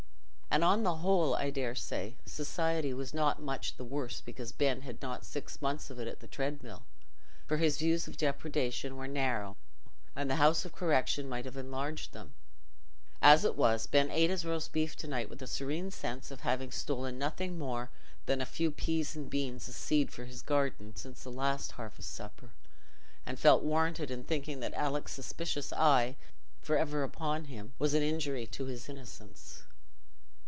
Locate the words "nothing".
17.17-17.57